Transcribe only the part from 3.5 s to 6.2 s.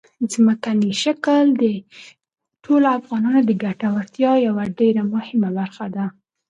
ګټورتیا یوه ډېره مهمه برخه ده.